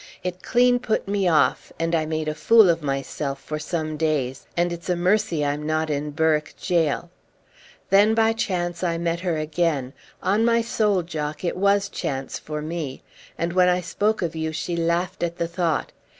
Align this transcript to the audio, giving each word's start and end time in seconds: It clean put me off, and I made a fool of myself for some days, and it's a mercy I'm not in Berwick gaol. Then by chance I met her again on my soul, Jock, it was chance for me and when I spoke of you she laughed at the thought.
It 0.23 0.41
clean 0.41 0.79
put 0.79 1.07
me 1.07 1.27
off, 1.27 1.71
and 1.79 1.93
I 1.93 2.07
made 2.07 2.27
a 2.27 2.33
fool 2.33 2.71
of 2.71 2.81
myself 2.81 3.39
for 3.39 3.59
some 3.59 3.97
days, 3.97 4.47
and 4.57 4.73
it's 4.73 4.89
a 4.89 4.95
mercy 4.95 5.45
I'm 5.45 5.61
not 5.67 5.91
in 5.91 6.09
Berwick 6.09 6.55
gaol. 6.67 7.11
Then 7.91 8.15
by 8.15 8.33
chance 8.33 8.83
I 8.83 8.97
met 8.97 9.19
her 9.19 9.37
again 9.37 9.93
on 10.23 10.43
my 10.43 10.61
soul, 10.63 11.03
Jock, 11.03 11.43
it 11.45 11.55
was 11.55 11.87
chance 11.87 12.39
for 12.39 12.63
me 12.63 13.03
and 13.37 13.53
when 13.53 13.69
I 13.69 13.79
spoke 13.79 14.23
of 14.23 14.35
you 14.35 14.51
she 14.51 14.75
laughed 14.75 15.21
at 15.21 15.37
the 15.37 15.47
thought. 15.47 15.91